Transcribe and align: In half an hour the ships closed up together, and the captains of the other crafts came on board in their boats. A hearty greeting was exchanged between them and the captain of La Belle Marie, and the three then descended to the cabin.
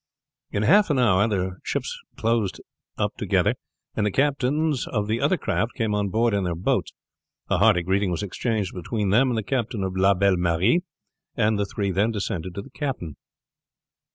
In 0.49 0.63
half 0.63 0.89
an 0.89 0.97
hour 0.97 1.27
the 1.27 1.57
ships 1.63 1.95
closed 2.17 2.59
up 2.97 3.15
together, 3.17 3.53
and 3.95 4.03
the 4.03 4.09
captains 4.11 4.87
of 4.87 5.07
the 5.07 5.21
other 5.21 5.37
crafts 5.37 5.73
came 5.73 5.93
on 5.93 6.09
board 6.09 6.33
in 6.33 6.43
their 6.43 6.55
boats. 6.55 6.91
A 7.51 7.59
hearty 7.59 7.83
greeting 7.83 8.09
was 8.09 8.23
exchanged 8.23 8.73
between 8.73 9.11
them 9.11 9.29
and 9.29 9.37
the 9.37 9.43
captain 9.43 9.83
of 9.83 9.95
La 9.95 10.15
Belle 10.15 10.37
Marie, 10.37 10.81
and 11.35 11.59
the 11.59 11.67
three 11.67 11.91
then 11.91 12.09
descended 12.09 12.55
to 12.55 12.63
the 12.63 12.71
cabin. 12.71 13.15